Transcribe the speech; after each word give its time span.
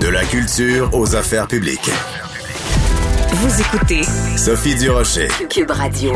De 0.00 0.08
la 0.08 0.24
culture 0.24 0.90
aux 0.94 1.14
affaires 1.14 1.46
publiques. 1.46 1.90
Vous 3.32 3.60
écoutez 3.60 4.02
Sophie 4.36 4.74
Durocher. 4.74 5.28
Cube 5.50 5.70
Radio. 5.70 6.12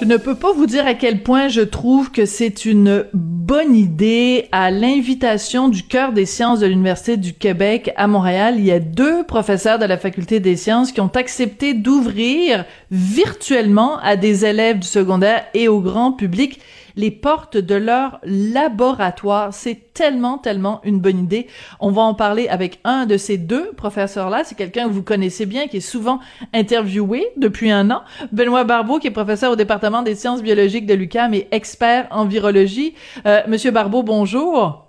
Je 0.00 0.04
ne 0.04 0.16
peux 0.16 0.36
pas 0.36 0.52
vous 0.52 0.66
dire 0.66 0.86
à 0.86 0.94
quel 0.94 1.24
point 1.24 1.48
je 1.48 1.62
trouve 1.62 2.12
que 2.12 2.26
c'est 2.26 2.64
une 2.64 3.06
bonne 3.42 3.74
idée. 3.74 4.48
À 4.52 4.70
l'invitation 4.70 5.68
du 5.68 5.82
Cœur 5.82 6.12
des 6.12 6.26
sciences 6.26 6.60
de 6.60 6.66
l'Université 6.66 7.16
du 7.16 7.32
Québec 7.32 7.92
à 7.96 8.06
Montréal, 8.06 8.54
il 8.56 8.64
y 8.64 8.70
a 8.70 8.78
deux 8.78 9.24
professeurs 9.24 9.80
de 9.80 9.84
la 9.84 9.98
Faculté 9.98 10.38
des 10.38 10.56
sciences 10.56 10.92
qui 10.92 11.00
ont 11.00 11.10
accepté 11.16 11.74
d'ouvrir 11.74 12.64
virtuellement 12.92 13.98
à 13.98 14.14
des 14.14 14.44
élèves 14.44 14.78
du 14.78 14.86
secondaire 14.86 15.44
et 15.54 15.66
au 15.66 15.80
grand 15.80 16.12
public 16.12 16.60
les 16.96 17.10
portes 17.10 17.56
de 17.56 17.74
leur 17.74 18.20
laboratoire. 18.24 19.52
C'est 19.52 19.92
tellement, 19.94 20.38
tellement 20.38 20.80
une 20.84 21.00
bonne 21.00 21.18
idée. 21.18 21.46
On 21.80 21.90
va 21.90 22.02
en 22.02 22.14
parler 22.14 22.48
avec 22.48 22.80
un 22.84 23.06
de 23.06 23.16
ces 23.16 23.38
deux 23.38 23.72
professeurs-là. 23.72 24.42
C'est 24.44 24.54
quelqu'un 24.54 24.88
que 24.88 24.92
vous 24.92 25.02
connaissez 25.02 25.46
bien, 25.46 25.68
qui 25.68 25.78
est 25.78 25.80
souvent 25.80 26.20
interviewé 26.52 27.26
depuis 27.36 27.70
un 27.70 27.90
an. 27.90 28.02
Benoît 28.32 28.64
Barbeau, 28.64 28.98
qui 28.98 29.06
est 29.06 29.12
professeur 29.12 29.52
au 29.52 29.56
département 29.56 30.02
des 30.02 30.14
sciences 30.14 30.42
biologiques 30.42 30.86
de 30.86 30.94
l'UQAM 30.94 31.34
et 31.34 31.48
expert 31.50 32.06
en 32.10 32.24
virologie. 32.24 32.94
Euh, 33.26 33.31
Monsieur 33.46 33.70
Barbeau, 33.70 34.02
bonjour. 34.02 34.86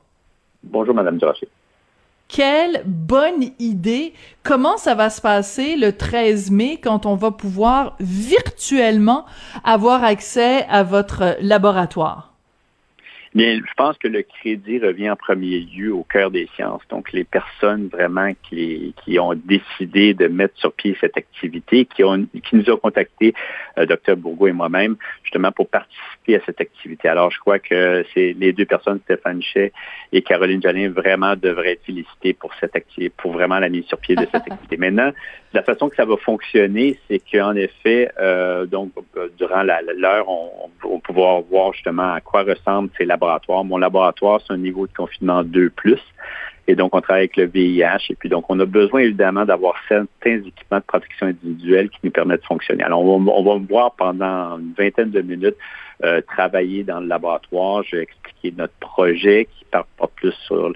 Bonjour, 0.63 0.93
Madame 0.93 1.17
Durocher. 1.17 1.47
Quelle 2.27 2.81
bonne 2.85 3.51
idée! 3.59 4.13
Comment 4.43 4.77
ça 4.77 4.95
va 4.95 5.09
se 5.09 5.21
passer 5.21 5.75
le 5.75 5.95
13 5.95 6.51
mai 6.51 6.79
quand 6.81 7.05
on 7.05 7.15
va 7.15 7.31
pouvoir 7.31 7.95
virtuellement 7.99 9.25
avoir 9.63 10.03
accès 10.03 10.65
à 10.69 10.83
votre 10.83 11.37
laboratoire? 11.41 12.32
Bien, 13.35 13.57
je 13.57 13.73
pense 13.75 13.97
que 13.97 14.07
le 14.07 14.21
crédit 14.21 14.77
revient 14.77 15.09
en 15.09 15.15
premier 15.15 15.59
lieu 15.61 15.91
au 15.91 16.03
cœur 16.03 16.29
des 16.29 16.47
sciences. 16.55 16.83
Donc, 16.89 17.11
les 17.13 17.23
personnes 17.23 17.87
vraiment 17.87 18.31
qui, 18.47 18.93
qui 19.03 19.17
ont 19.17 19.33
décidé 19.33 20.13
de 20.13 20.27
mettre 20.27 20.55
sur 20.59 20.71
pied 20.71 20.95
cette 21.01 21.17
activité, 21.17 21.85
qui, 21.85 22.03
ont, 22.03 22.27
qui 22.43 22.55
nous 22.55 22.69
ont 22.69 22.77
contactés, 22.77 23.33
euh, 23.79 23.87
Dr 23.87 24.15
Bourgo 24.17 24.45
et 24.45 24.51
moi-même, 24.51 24.97
justement 25.23 25.51
pour 25.51 25.67
participer 25.67 26.35
à 26.35 26.41
cette 26.45 26.61
activité. 26.61 27.09
Alors, 27.09 27.31
je 27.31 27.39
crois 27.39 27.57
que 27.57 28.05
c'est 28.13 28.35
les 28.37 28.53
deux 28.53 28.65
personnes, 28.65 28.99
Stéphane 29.05 29.41
Chet 29.41 29.73
et 30.11 30.21
Caroline 30.21 30.61
Jolin, 30.61 30.91
vraiment 30.91 31.35
devraient 31.35 31.71
être 31.71 31.85
félicitées 31.85 32.33
pour 32.33 32.53
cette 32.59 32.75
activité, 32.75 33.11
pour 33.17 33.31
vraiment 33.31 33.57
la 33.57 33.69
mise 33.69 33.85
sur 33.85 33.97
pied 33.97 34.15
de 34.15 34.27
cette 34.31 34.35
activité. 34.51 34.77
Maintenant, 34.77 35.11
la 35.53 35.63
façon 35.63 35.89
que 35.89 35.95
ça 35.95 36.05
va 36.05 36.17
fonctionner, 36.17 36.99
c'est 37.07 37.21
qu'en 37.31 37.55
effet, 37.55 38.11
euh, 38.19 38.67
donc 38.67 38.91
euh, 39.17 39.29
durant 39.39 39.63
l'heure, 39.63 40.29
on, 40.29 40.69
on, 40.83 40.95
va 40.95 40.99
pouvoir 40.99 41.41
voir 41.41 41.73
justement 41.73 42.13
à 42.13 42.21
quoi 42.21 42.43
ressemblent 42.43 42.89
ces 42.97 43.05
laboratoires 43.05 43.22
mon 43.63 43.77
laboratoire, 43.77 44.41
c'est 44.45 44.53
un 44.53 44.57
niveau 44.57 44.87
de 44.87 44.93
confinement 44.93 45.43
2+. 45.43 45.69
Et 46.67 46.75
donc, 46.75 46.95
on 46.95 47.01
travaille 47.01 47.23
avec 47.23 47.37
le 47.37 47.45
VIH. 47.45 48.05
Et 48.09 48.15
puis, 48.15 48.29
donc, 48.29 48.45
on 48.49 48.59
a 48.59 48.65
besoin, 48.65 49.01
évidemment, 49.01 49.45
d'avoir 49.45 49.75
certains 49.89 50.37
équipements 50.37 50.77
de 50.77 50.83
protection 50.83 51.27
individuelle 51.27 51.89
qui 51.89 51.99
nous 52.03 52.11
permettent 52.11 52.41
de 52.41 52.45
fonctionner. 52.45 52.83
Alors, 52.83 53.03
on 53.03 53.19
va, 53.19 53.59
me 53.59 53.67
voir 53.67 53.93
pendant 53.95 54.57
une 54.57 54.73
vingtaine 54.77 55.11
de 55.11 55.21
minutes 55.21 55.57
euh, 56.03 56.21
travailler 56.21 56.83
dans 56.83 57.01
le 57.01 57.07
laboratoire. 57.07 57.83
Je 57.83 57.97
vais 57.97 58.03
expliquer 58.03 58.53
notre 58.57 58.73
projet 58.79 59.47
qui 59.57 59.65
parle 59.65 59.85
pas 59.97 60.07
plus 60.07 60.33
sur 60.47 60.71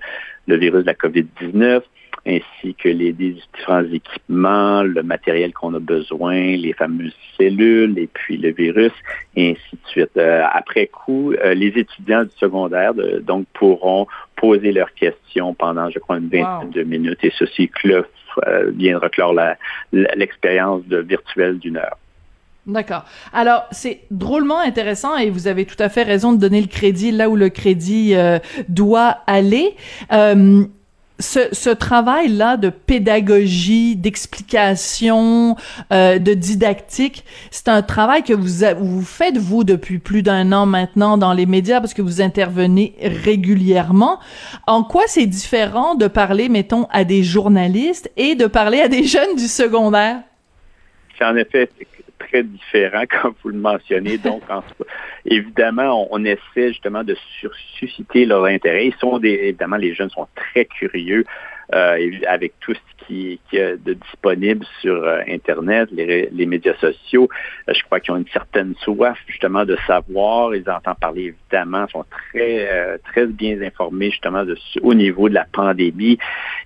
le 0.48 0.56
virus 0.58 0.84
de 0.84 0.88
la 0.88 0.94
COVID-19, 0.94 1.81
ainsi 2.26 2.73
que 2.76 2.90
les, 2.90 3.14
différents 3.14 3.86
équipements, 3.86 4.84
le 4.84 5.04
matériel 5.04 5.54
qu'on 5.54 5.73
a 5.73 5.80
besoin, 5.80 6.56
les 6.56 6.74
fameuses 6.74 7.16
cellules 7.38 7.98
et 7.98 8.08
puis 8.08 8.38
le 8.38 8.52
virus, 8.52 8.92
et 9.36 9.52
ainsi 9.52 9.76
de 9.76 9.90
suite. 9.90 10.18
Euh, 10.18 10.44
après 10.52 10.88
coup, 10.88 11.34
euh, 11.34 11.54
les 11.54 11.68
étudiants 11.68 12.24
du 12.24 12.32
secondaire 12.38 12.94
donc 13.22 13.46
pourront 13.54 14.08
poser 14.36 14.72
leurs 14.72 14.94
questions 14.94 15.54
pendant, 15.54 15.90
je 15.90 16.00
crois, 16.00 16.18
une 16.18 16.30
vingtaine 16.30 16.72
de 16.72 16.84
minutes 16.84 17.24
et 17.24 17.32
ceci 17.38 17.70
clôt, 17.70 18.04
euh, 18.48 18.72
viendra 18.72 19.09
clore 19.09 19.36
l'expérience 19.92 20.84
virtuelle 20.84 21.59
d'une 21.59 21.78
heure. 21.78 21.98
D'accord. 22.66 23.06
Alors, 23.31 23.66
c'est 23.72 24.02
drôlement 24.12 24.59
intéressant 24.59 25.16
et 25.16 25.30
vous 25.30 25.47
avez 25.47 25.66
tout 25.66 25.81
à 25.81 25.88
fait 25.88 26.03
raison 26.03 26.34
de 26.34 26.38
donner 26.38 26.59
le 26.59 26.68
crédit 26.68 27.12
là 27.12 27.30
où 27.30 27.38
le 27.38 27.47
crédit 27.47 28.14
doit 28.68 29.20
aller 29.25 29.74
ce, 31.19 31.50
ce 31.51 31.69
travail-là 31.69 32.57
de 32.57 32.69
pédagogie, 32.69 33.95
d'explication, 33.95 35.55
euh, 35.91 36.19
de 36.19 36.33
didactique, 36.33 37.23
c'est 37.51 37.67
un 37.69 37.81
travail 37.81 38.23
que 38.23 38.33
vous, 38.33 38.66
vous 38.79 39.01
faites, 39.01 39.38
vous, 39.38 39.63
depuis 39.63 40.00
plus 40.00 40.23
d'un 40.23 40.51
an 40.51 40.66
maintenant 40.66 41.17
dans 41.17 41.33
les 41.33 41.45
médias 41.45 41.79
parce 41.79 41.94
que 41.94 42.01
vous 42.01 42.22
intervenez 42.22 42.95
régulièrement. 43.01 44.19
En 44.67 44.83
quoi 44.83 45.03
c'est 45.07 45.25
différent 45.25 45.95
de 45.95 46.07
parler, 46.07 46.50
mettons, 46.50 46.88
à 46.91 47.03
des 47.03 47.23
journalistes 47.23 48.11
et 48.17 48.35
de 48.35 48.45
parler 48.45 48.81
à 48.81 48.88
des 48.88 49.03
jeunes 49.05 49.35
du 49.35 49.47
secondaire? 49.47 50.22
C'est 51.17 51.25
en 51.25 51.35
effet 51.35 51.69
très 52.17 52.44
différent, 52.44 53.03
comme 53.22 53.33
vous 53.44 53.50
le 53.50 53.57
mentionnez. 53.57 54.17
Donc, 54.17 54.44
évidemment, 55.25 56.07
on, 56.11 56.23
essaie 56.25 56.69
justement 56.69 57.03
de 57.03 57.16
susciter 57.79 58.25
leur 58.25 58.45
intérêt. 58.45 58.88
Ils 58.88 58.95
sont 58.95 59.19
des, 59.19 59.29
évidemment, 59.29 59.78
les 59.78 59.94
jeunes 59.94 60.09
sont 60.09 60.28
très 60.35 60.66
curieux 60.66 61.25
euh, 61.73 62.11
avec 62.29 62.53
tout 62.61 62.73
ce 62.73 63.05
qui, 63.05 63.41
est 63.51 63.78
de 63.83 63.94
disponible 63.94 64.66
sur 64.79 65.03
euh, 65.03 65.19
Internet, 65.28 65.89
les, 65.91 66.45
médias 66.45 66.75
sociaux. 66.75 67.28
Euh, 67.67 67.73
je 67.73 67.83
crois 67.83 68.00
qu'ils 68.00 68.13
ont 68.13 68.17
une 68.17 68.28
certaine 68.28 68.73
soif 68.84 69.17
justement 69.28 69.66
de 69.66 69.78
savoir. 69.85 70.55
Ils 70.55 70.69
entendent 70.69 70.99
parler 71.01 71.35
évidemment, 71.35 71.85
sont 71.89 72.05
très 72.09 72.97
très 73.11 73.25
bien 73.25 73.61
informés 73.61 74.11
justement 74.11 74.45
au 74.81 74.94
niveau 74.94 75.28
de 75.28 75.34
la 75.34 75.45
pandémie. 75.51 76.17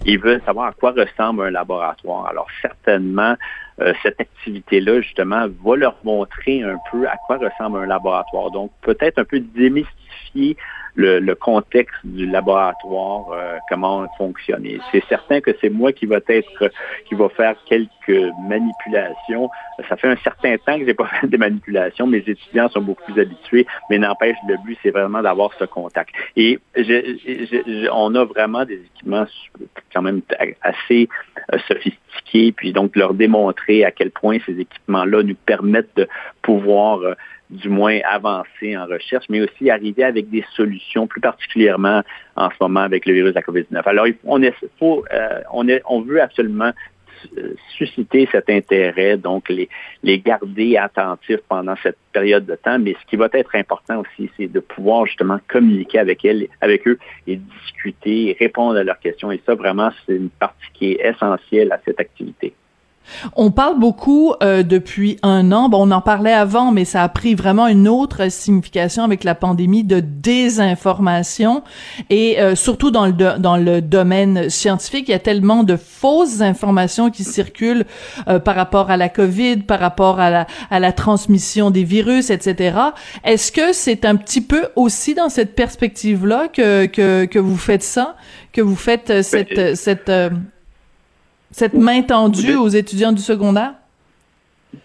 Ils 0.05 0.19
veulent 0.19 0.43
savoir 0.45 0.67
à 0.67 0.73
quoi 0.73 0.91
ressemble 0.91 1.45
un 1.45 1.51
laboratoire. 1.51 2.27
Alors 2.27 2.47
certainement, 2.61 3.35
euh, 3.81 3.93
cette 4.03 4.19
activité-là, 4.19 5.01
justement, 5.01 5.47
va 5.63 5.75
leur 5.75 5.95
montrer 6.03 6.63
un 6.63 6.77
peu 6.91 7.07
à 7.07 7.17
quoi 7.25 7.37
ressemble 7.37 7.79
un 7.79 7.85
laboratoire. 7.85 8.51
Donc, 8.51 8.71
peut-être 8.81 9.19
un 9.19 9.25
peu 9.25 9.39
démystifier 9.39 10.57
le, 10.95 11.33
contexte 11.33 11.95
du 12.03 12.25
laboratoire, 12.25 13.31
euh, 13.31 13.57
comment 13.69 14.07
fonctionner. 14.17 14.79
C'est 14.91 15.03
certain 15.07 15.41
que 15.41 15.51
c'est 15.61 15.69
moi 15.69 15.91
qui 15.91 16.05
va 16.05 16.19
être, 16.27 16.71
qui 17.05 17.15
va 17.15 17.29
faire 17.29 17.55
quelques 17.65 18.31
manipulations. 18.47 19.49
Ça 19.87 19.95
fait 19.95 20.09
un 20.09 20.17
certain 20.17 20.57
temps 20.57 20.77
que 20.77 20.85
j'ai 20.85 20.93
pas 20.93 21.05
fait 21.21 21.27
des 21.27 21.37
manipulations. 21.37 22.07
Mes 22.07 22.19
étudiants 22.19 22.69
sont 22.69 22.81
beaucoup 22.81 23.03
plus 23.11 23.21
habitués, 23.21 23.65
mais 23.89 23.97
n'empêche, 23.97 24.37
le 24.47 24.57
but, 24.65 24.77
c'est 24.83 24.91
vraiment 24.91 25.21
d'avoir 25.21 25.51
ce 25.57 25.65
contact. 25.65 26.13
Et 26.35 26.59
on 27.91 28.15
a 28.15 28.25
vraiment 28.25 28.65
des 28.65 28.75
équipements 28.75 29.25
quand 29.93 30.01
même 30.01 30.21
assez 30.61 31.07
euh, 31.53 31.57
sophistiqués, 31.67 32.51
puis 32.51 32.73
donc 32.73 32.95
leur 32.95 33.13
démontrer 33.13 33.83
à 33.85 33.91
quel 33.91 34.11
point 34.11 34.37
ces 34.45 34.59
équipements-là 34.59 35.23
nous 35.23 35.35
permettent 35.35 35.95
de 35.95 36.07
pouvoir 36.41 36.99
euh, 36.99 37.13
du 37.51 37.69
moins 37.69 37.99
avancer 38.09 38.77
en 38.77 38.85
recherche, 38.85 39.25
mais 39.29 39.41
aussi 39.41 39.69
arriver 39.69 40.03
avec 40.03 40.29
des 40.29 40.43
solutions, 40.55 41.05
plus 41.07 41.21
particulièrement 41.21 42.01
en 42.35 42.49
ce 42.49 42.55
moment 42.61 42.79
avec 42.79 43.05
le 43.05 43.13
virus 43.13 43.33
de 43.33 43.35
la 43.35 43.41
COVID-19. 43.41 43.81
Alors, 43.85 44.07
on, 44.23 44.41
est, 44.41 44.53
faut, 44.79 45.03
euh, 45.13 45.41
on, 45.51 45.67
est, 45.67 45.81
on 45.85 46.01
veut 46.01 46.21
absolument 46.21 46.71
susciter 47.77 48.27
cet 48.31 48.49
intérêt, 48.49 49.17
donc 49.17 49.49
les, 49.49 49.69
les 50.03 50.19
garder 50.19 50.77
attentifs 50.77 51.39
pendant 51.47 51.75
cette 51.83 51.97
période 52.13 52.45
de 52.45 52.55
temps. 52.55 52.79
Mais 52.79 52.95
ce 52.99 53.05
qui 53.07 53.15
va 53.15 53.29
être 53.33 53.55
important 53.55 54.01
aussi, 54.01 54.29
c'est 54.37 54.47
de 54.47 54.59
pouvoir 54.59 55.05
justement 55.05 55.39
communiquer 55.47 55.99
avec 55.99 56.25
elles, 56.25 56.47
avec 56.61 56.87
eux 56.87 56.97
et 57.27 57.35
discuter, 57.35 58.35
répondre 58.39 58.77
à 58.77 58.83
leurs 58.83 58.99
questions. 58.99 59.31
Et 59.31 59.41
ça, 59.45 59.55
vraiment, 59.55 59.91
c'est 60.05 60.15
une 60.15 60.29
partie 60.29 60.71
qui 60.73 60.91
est 60.93 61.05
essentielle 61.05 61.71
à 61.71 61.79
cette 61.85 61.99
activité. 61.99 62.53
On 63.35 63.51
parle 63.51 63.79
beaucoup 63.79 64.33
euh, 64.41 64.63
depuis 64.63 65.17
un 65.23 65.51
an, 65.51 65.69
bon, 65.69 65.87
on 65.87 65.91
en 65.91 66.01
parlait 66.01 66.33
avant, 66.33 66.71
mais 66.71 66.85
ça 66.85 67.03
a 67.03 67.09
pris 67.09 67.35
vraiment 67.35 67.67
une 67.67 67.87
autre 67.87 68.29
signification 68.31 69.03
avec 69.03 69.23
la 69.23 69.35
pandémie 69.35 69.83
de 69.83 69.99
désinformation 69.99 71.63
et 72.09 72.39
euh, 72.39 72.55
surtout 72.55 72.91
dans 72.91 73.05
le 73.05 73.11
dans 73.11 73.57
le 73.57 73.81
domaine 73.81 74.49
scientifique, 74.49 75.07
il 75.07 75.11
y 75.11 75.15
a 75.15 75.19
tellement 75.19 75.63
de 75.63 75.75
fausses 75.75 76.41
informations 76.41 77.09
qui 77.09 77.23
circulent 77.23 77.85
euh, 78.27 78.39
par 78.39 78.55
rapport 78.55 78.89
à 78.89 78.97
la 78.97 79.09
Covid, 79.09 79.57
par 79.57 79.79
rapport 79.79 80.19
à 80.19 80.29
la 80.29 80.47
à 80.69 80.79
la 80.79 80.91
transmission 80.91 81.69
des 81.69 81.83
virus, 81.83 82.29
etc. 82.29 82.77
Est-ce 83.23 83.51
que 83.51 83.73
c'est 83.73 84.05
un 84.05 84.15
petit 84.15 84.41
peu 84.41 84.69
aussi 84.75 85.13
dans 85.13 85.29
cette 85.29 85.55
perspective-là 85.55 86.47
que 86.47 86.85
que 86.85 87.25
que 87.25 87.39
vous 87.39 87.57
faites 87.57 87.83
ça, 87.83 88.15
que 88.53 88.61
vous 88.61 88.75
faites 88.75 89.21
cette 89.21 89.55
ben, 89.55 89.75
cette 89.75 90.11
cette 91.51 91.73
main 91.73 92.01
tendue 92.01 92.55
aux 92.55 92.69
étudiants 92.69 93.11
du 93.11 93.21
secondaire? 93.21 93.73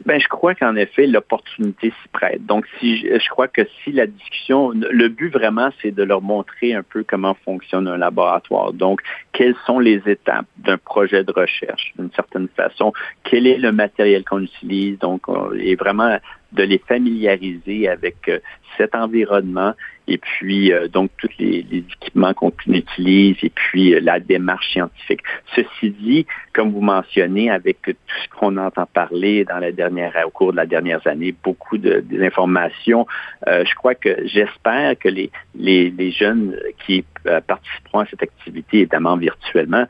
Ben, 0.04 0.20
je 0.20 0.26
crois 0.26 0.54
qu'en 0.54 0.74
effet, 0.74 1.06
l'opportunité 1.06 1.90
s'y 1.90 2.08
prête. 2.12 2.44
Donc, 2.44 2.66
si 2.78 3.06
je 3.06 3.28
crois 3.28 3.46
que 3.46 3.62
si 3.84 3.92
la 3.92 4.08
discussion, 4.08 4.72
le 4.72 5.08
but 5.08 5.32
vraiment, 5.32 5.70
c'est 5.80 5.92
de 5.92 6.02
leur 6.02 6.22
montrer 6.22 6.74
un 6.74 6.82
peu 6.82 7.04
comment 7.04 7.36
fonctionne 7.44 7.86
un 7.86 7.96
laboratoire. 7.96 8.72
Donc, 8.72 9.00
quelles 9.32 9.54
sont 9.64 9.78
les 9.78 10.02
étapes 10.06 10.46
d'un 10.58 10.76
projet 10.76 11.22
de 11.22 11.30
recherche, 11.30 11.92
d'une 11.96 12.10
certaine 12.16 12.48
façon, 12.48 12.92
quel 13.22 13.46
est 13.46 13.58
le 13.58 13.70
matériel 13.70 14.24
qu'on 14.24 14.42
utilise? 14.42 14.98
Donc, 14.98 15.22
et 15.56 15.76
vraiment 15.76 16.19
de 16.52 16.62
les 16.62 16.78
familiariser 16.78 17.88
avec 17.88 18.28
euh, 18.28 18.38
cet 18.76 18.94
environnement 18.94 19.75
et 20.08 20.19
puis 20.19 20.72
euh, 20.72 20.87
donc 20.87 21.10
tous 21.19 21.31
les, 21.38 21.66
équipements 21.72 22.34
qu'on 22.34 22.52
utilise 22.69 23.37
et 23.43 23.50
puis 23.50 23.94
euh, 23.94 24.00
la 24.00 24.20
démarche 24.20 24.70
scientifique. 24.70 25.20
Ceci 25.54 25.90
dit, 25.90 26.26
comme 26.52 26.72
vous 26.72 26.81
mentionnez, 26.81 27.50
avec 27.50 27.82
tout 27.82 27.93
ce 27.93 28.28
qu'on 28.38 28.56
entend 28.58 28.87
parler 28.87 29.44
dans 29.44 29.58
la 29.58 29.72
dernière 29.72 30.12
au 30.26 30.31
cours 30.31 30.52
de 30.52 30.56
la 30.56 30.66
dernière 30.66 31.04
année, 31.06 31.34
beaucoup 31.43 31.78
de 31.78 32.00
désinformation, 32.00 33.06
je 33.46 33.75
crois 33.75 33.94
que 33.94 34.26
j'espère 34.26 34.98
que 34.98 35.08
les, 35.08 35.31
les, 35.54 35.90
les 35.90 36.10
jeunes 36.10 36.56
qui 36.87 37.04
participeront 37.46 38.00
à 38.00 38.06
cette 38.06 38.22
activité, 38.22 38.81
évidemment 38.81 39.16
virtuellement, 39.16 39.87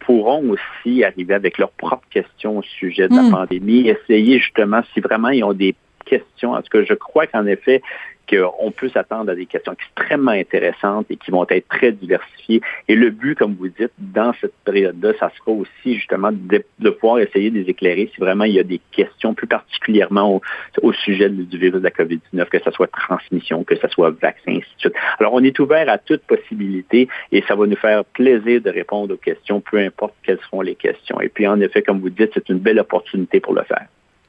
pourront 0.00 0.50
aussi 0.50 1.04
arriver 1.04 1.34
avec 1.34 1.58
leurs 1.58 1.70
propres 1.70 2.06
questions 2.10 2.58
au 2.58 2.62
sujet 2.62 3.08
de 3.08 3.14
la 3.14 3.22
hmm. 3.22 3.30
pandémie, 3.30 3.88
essayer 3.88 4.38
justement, 4.38 4.82
si 4.92 5.00
vraiment 5.00 5.30
ils 5.30 5.44
ont 5.44 5.54
des 5.54 5.74
questions, 6.04 6.52
en 6.52 6.62
tout 6.62 6.70
cas, 6.70 6.84
je 6.84 6.94
crois 6.94 7.26
qu'en 7.26 7.46
effet, 7.46 7.82
qu'on 8.28 8.70
peut 8.70 8.88
s'attendre 8.88 9.30
à 9.30 9.34
des 9.34 9.46
questions 9.46 9.72
extrêmement 9.72 10.32
intéressantes 10.32 11.06
et 11.10 11.16
qui 11.16 11.30
vont 11.30 11.46
être 11.48 11.68
très 11.68 11.92
diversifiées. 11.92 12.60
Et 12.88 12.96
le 12.96 13.10
but, 13.10 13.36
comme 13.36 13.54
vous 13.54 13.68
dites, 13.68 13.92
dans 13.98 14.32
cette 14.40 14.54
période-là, 14.64 15.12
ça 15.18 15.30
sera 15.36 15.52
aussi 15.52 15.94
justement 15.94 16.30
de, 16.32 16.90
pouvoir 16.90 17.18
essayer 17.18 17.50
de 17.50 17.58
les 17.58 17.70
éclairer 17.70 18.10
si 18.14 18.20
vraiment 18.20 18.44
il 18.44 18.54
y 18.54 18.58
a 18.58 18.64
des 18.64 18.80
questions 18.92 19.34
plus 19.34 19.46
particulièrement 19.46 20.40
au, 20.82 20.92
sujet 20.92 21.28
du 21.28 21.58
virus 21.58 21.80
de 21.80 21.84
la 21.84 21.90
COVID-19, 21.90 22.48
que 22.48 22.58
ce 22.60 22.70
soit 22.70 22.86
transmission, 22.86 23.64
que 23.64 23.76
ce 23.76 23.88
soit 23.88 24.10
vaccin, 24.10 24.52
ainsi 24.52 24.74
de 24.76 24.80
suite. 24.80 24.94
Alors, 25.18 25.34
on 25.34 25.42
est 25.42 25.58
ouvert 25.58 25.88
à 25.88 25.98
toute 25.98 26.22
possibilité 26.22 27.08
et 27.32 27.42
ça 27.46 27.56
va 27.56 27.66
nous 27.66 27.76
faire 27.76 28.04
plaisir 28.04 28.60
de 28.60 28.70
répondre 28.70 29.14
aux 29.14 29.18
questions, 29.18 29.60
peu 29.60 29.78
importe 29.78 30.14
quelles 30.22 30.40
seront 30.40 30.60
les 30.60 30.76
questions. 30.76 31.20
Et 31.20 31.28
puis, 31.28 31.46
en 31.46 31.60
effet, 31.60 31.82
comme 31.82 32.00
vous 32.00 32.10
dites, 32.10 32.30
c'est 32.32 32.48
une 32.48 32.58
belle 32.58 32.78
opportunité 32.78 33.40
pour 33.40 33.54
le 33.54 33.62
faire. 33.64 33.86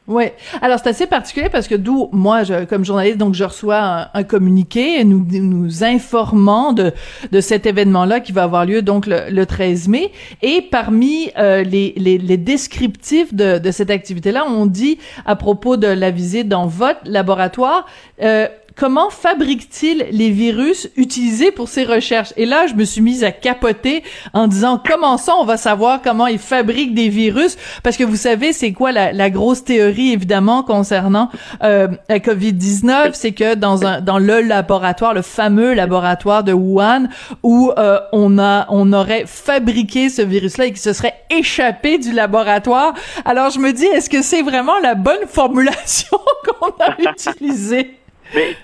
Oui. 0.07 0.25
Alors 0.61 0.77
c'est 0.77 0.89
assez 0.89 1.07
particulier 1.07 1.49
parce 1.49 1.67
que 1.67 1.73
d'où 1.73 2.09
moi, 2.11 2.43
je, 2.43 2.65
comme 2.65 2.85
journaliste, 2.85 3.17
donc 3.17 3.33
je 3.33 3.43
reçois 3.43 4.09
un, 4.13 4.23
communiqué 4.23 5.03
nous 5.03 5.25
nous 5.31 5.83
informant 5.83 6.73
de 6.73 6.93
de 7.31 7.41
cet 7.41 7.65
événement-là 7.65 8.19
qui 8.19 8.31
va 8.31 8.43
avoir 8.43 8.65
lieu 8.65 8.83
donc 8.83 9.07
le, 9.07 9.45
13 9.45 9.87
mai. 9.87 10.11
Et 10.43 10.61
parmi 10.61 11.31
euh, 11.39 11.63
les, 11.63 11.93
les, 11.97 12.19
les 12.19 12.37
descriptifs 12.37 13.33
de 13.33 13.57
de 13.57 13.71
cette 13.71 13.89
activité-là, 13.89 14.45
on 14.47 14.67
dit 14.67 14.99
à 15.25 15.35
propos 15.35 15.75
de 15.75 15.87
la 15.87 16.11
visite 16.11 16.47
dans 16.47 16.67
votre 16.67 16.99
laboratoire. 17.05 17.87
Euh, 18.21 18.47
comment 18.75 19.09
fabrique-t-il 19.09 20.07
les 20.11 20.29
virus 20.29 20.89
utilisés 20.95 21.51
pour 21.51 21.69
ses 21.69 21.83
recherches? 21.83 22.33
Et 22.37 22.45
là, 22.45 22.67
je 22.67 22.73
me 22.73 22.83
suis 22.83 23.01
mise 23.01 23.23
à 23.23 23.31
capoter 23.31 24.03
en 24.33 24.47
disant, 24.47 24.81
comment 24.85 25.17
ça, 25.17 25.33
on 25.39 25.45
va 25.45 25.57
savoir 25.57 26.01
comment 26.01 26.27
il 26.27 26.39
fabrique 26.39 26.93
des 26.93 27.09
virus? 27.09 27.57
Parce 27.83 27.97
que 27.97 28.03
vous 28.03 28.15
savez, 28.15 28.53
c'est 28.53 28.73
quoi 28.73 28.91
la, 28.91 29.29
grosse 29.29 29.63
théorie, 29.63 30.11
évidemment, 30.11 30.63
concernant 30.63 31.29
euh, 31.63 31.87
la 32.09 32.19
COVID-19? 32.19 33.11
C'est 33.13 33.31
que 33.31 33.55
dans 33.55 33.85
un 33.85 34.01
dans 34.01 34.19
le 34.19 34.41
laboratoire, 34.41 35.13
le 35.13 35.21
fameux 35.21 35.73
laboratoire 35.73 36.43
de 36.43 36.53
Wuhan, 36.53 37.07
où 37.43 37.71
euh, 37.77 37.99
on 38.11 38.37
a 38.37 38.67
on 38.69 38.93
aurait 38.93 39.25
fabriqué 39.25 40.09
ce 40.09 40.21
virus-là 40.21 40.65
et 40.65 40.71
qui 40.73 40.79
se 40.79 40.93
serait 40.93 41.15
échappé 41.29 41.97
du 41.97 42.11
laboratoire. 42.11 42.93
Alors, 43.25 43.49
je 43.49 43.59
me 43.59 43.71
dis, 43.71 43.85
est-ce 43.85 44.09
que 44.09 44.21
c'est 44.21 44.41
vraiment 44.41 44.79
la 44.79 44.95
bonne 44.95 45.27
formulation 45.27 46.17
qu'on 46.59 46.69
a 46.83 46.95
utilisée? 47.11 47.95
Mais 48.33 48.55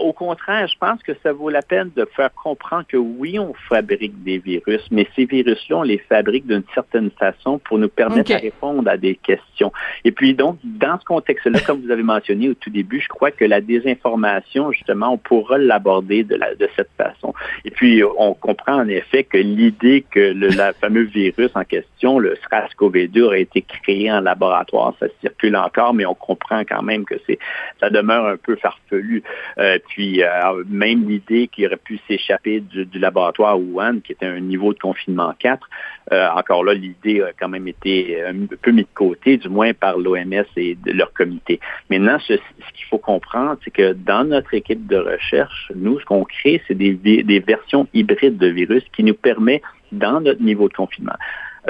au 0.00 0.12
contraire, 0.12 0.66
je 0.66 0.78
pense 0.78 1.02
que 1.02 1.12
ça 1.22 1.32
vaut 1.32 1.50
la 1.50 1.62
peine 1.62 1.90
de 1.96 2.06
faire 2.16 2.32
comprendre 2.34 2.84
que 2.88 2.96
oui, 2.96 3.38
on 3.38 3.54
fabrique 3.68 4.22
des 4.22 4.38
virus, 4.38 4.82
mais 4.90 5.06
ces 5.14 5.24
virus-là, 5.24 5.78
on 5.78 5.82
les 5.82 5.98
fabrique 5.98 6.46
d'une 6.46 6.64
certaine 6.74 7.10
façon 7.10 7.58
pour 7.58 7.78
nous 7.78 7.88
permettre 7.88 8.30
de 8.30 8.40
répondre 8.40 8.88
à 8.88 8.96
des 8.96 9.14
questions. 9.14 9.72
Et 10.04 10.12
puis 10.12 10.34
donc, 10.34 10.58
dans 10.64 10.98
ce 10.98 11.04
contexte-là, 11.04 11.60
comme 11.66 11.82
vous 11.82 11.90
avez 11.90 12.02
mentionné 12.02 12.48
au 12.48 12.54
tout 12.54 12.70
début, 12.70 13.00
je 13.00 13.08
crois 13.08 13.30
que 13.30 13.44
la 13.44 13.60
désinformation, 13.60 14.72
justement, 14.72 15.12
on 15.12 15.18
pourra 15.18 15.58
l'aborder 15.58 16.24
de, 16.24 16.36
de 16.36 16.68
cette 16.76 16.90
façon. 16.96 17.34
Et 17.64 17.70
puis, 17.70 18.02
on 18.18 18.34
comprend 18.34 18.80
en 18.80 18.88
effet 18.88 19.24
que 19.24 19.38
l'idée 19.38 20.04
que 20.10 20.20
le 20.20 20.50
fameux 20.80 21.02
virus 21.02 21.50
en 21.54 21.64
question, 21.64 22.18
le 22.18 22.34
SRAS-CoV-2, 22.34 23.22
aurait 23.22 23.42
été 23.42 23.62
créé 23.62 24.10
en 24.10 24.20
laboratoire, 24.20 24.94
ça 25.00 25.06
circule 25.20 25.56
encore, 25.56 25.94
mais 25.94 26.06
on 26.06 26.14
comprend 26.14 26.60
quand 26.60 26.82
même 26.82 27.04
que 27.04 27.14
c'est 27.26 27.38
ça 27.80 27.90
demeure 27.90 28.26
un 28.26 28.36
peu 28.36 28.56
farfelu. 28.56 29.22
Euh, 29.58 29.78
puis 29.88 30.22
euh, 30.22 30.64
même 30.68 31.08
l'idée 31.08 31.48
qu'il 31.48 31.66
aurait 31.66 31.76
pu 31.76 31.98
s'échapper 32.08 32.60
du, 32.60 32.86
laboratoire 32.98 33.58
Wuhan, 33.58 34.00
qui 34.00 34.12
était 34.12 34.26
un 34.26 34.40
niveau 34.40 34.72
de 34.72 34.78
confinement 34.78 35.34
4, 35.38 35.68
euh, 36.12 36.28
encore 36.30 36.64
là, 36.64 36.74
l'idée 36.74 37.22
a 37.22 37.32
quand 37.38 37.48
même 37.48 37.66
été 37.68 38.22
un 38.24 38.46
peu 38.62 38.70
mise 38.70 38.84
de 38.84 38.94
côté, 38.94 39.36
du 39.36 39.48
moins 39.48 39.72
par 39.74 39.98
l'OMS 39.98 40.44
et 40.56 40.76
leur 40.86 41.12
comité. 41.12 41.60
Maintenant, 41.90 42.18
ce, 42.20 42.34
qu'il 42.34 42.86
faut 42.88 42.98
comprendre, 42.98 43.56
c'est 43.64 43.70
que 43.70 43.92
dans 43.92 44.24
notre 44.24 44.54
équipe 44.54 44.86
de 44.86 44.96
recherche, 44.96 45.72
nous, 45.74 45.98
ce 46.00 46.04
qu'on 46.04 46.24
crée, 46.24 46.62
c'est 46.68 46.74
des, 46.74 46.94
des 46.94 47.40
versions 47.40 47.88
hybrides 47.92 48.38
de 48.38 48.48
virus 48.48 48.84
qui 48.94 49.02
nous 49.02 49.14
permettent, 49.14 49.62
dans 49.92 50.20
notre 50.20 50.42
niveau 50.42 50.68
de 50.68 50.74
confinement, 50.74 51.16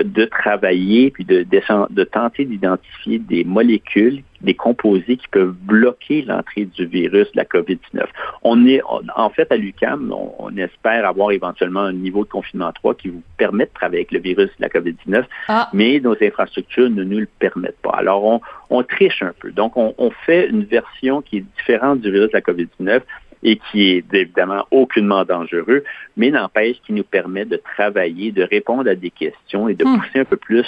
de 0.02 0.24
travailler 0.26 1.10
puis 1.10 1.24
de, 1.24 1.42
de, 1.44 2.04
tenter 2.04 2.44
d'identifier 2.44 3.18
des 3.18 3.44
molécules, 3.44 4.22
des 4.42 4.54
composés 4.54 5.16
qui 5.16 5.28
peuvent 5.30 5.54
bloquer 5.54 6.22
l'entrée 6.22 6.66
du 6.66 6.86
virus 6.86 7.30
de 7.32 7.36
la 7.36 7.44
COVID-19. 7.44 8.04
On 8.42 8.66
est, 8.66 8.80
en 8.84 9.30
fait, 9.30 9.50
à 9.50 9.56
l'UCAM, 9.56 10.12
on, 10.38 10.54
espère 10.56 11.06
avoir 11.06 11.32
éventuellement 11.32 11.80
un 11.80 11.92
niveau 11.92 12.24
de 12.24 12.30
confinement 12.30 12.72
3 12.72 12.94
qui 12.94 13.08
vous 13.08 13.22
permet 13.36 13.64
de 13.64 13.70
travailler 13.74 14.00
avec 14.00 14.12
le 14.12 14.20
virus 14.20 14.48
de 14.58 14.62
la 14.62 14.68
COVID-19, 14.68 15.24
ah. 15.48 15.68
mais 15.72 16.00
nos 16.00 16.16
infrastructures 16.20 16.90
ne 16.90 17.04
nous 17.04 17.20
le 17.20 17.28
permettent 17.38 17.80
pas. 17.82 17.94
Alors, 17.96 18.24
on, 18.24 18.40
on 18.70 18.82
triche 18.82 19.22
un 19.22 19.32
peu. 19.38 19.50
Donc, 19.50 19.76
on, 19.76 19.94
on 19.98 20.10
fait 20.10 20.48
une 20.48 20.64
version 20.64 21.20
qui 21.22 21.38
est 21.38 21.44
différente 21.58 22.00
du 22.00 22.10
virus 22.10 22.30
de 22.30 22.36
la 22.36 22.40
COVID-19 22.40 23.02
et 23.46 23.60
qui 23.70 23.90
est 23.92 24.12
évidemment 24.12 24.66
aucunement 24.72 25.24
dangereux, 25.24 25.84
mais 26.16 26.30
n'empêche 26.30 26.78
qui 26.84 26.92
nous 26.92 27.04
permet 27.04 27.44
de 27.44 27.56
travailler, 27.76 28.32
de 28.32 28.42
répondre 28.42 28.90
à 28.90 28.96
des 28.96 29.10
questions 29.10 29.68
et 29.68 29.74
de 29.74 29.84
hmm. 29.84 30.00
pousser 30.00 30.18
un 30.18 30.24
peu 30.24 30.36
plus 30.36 30.66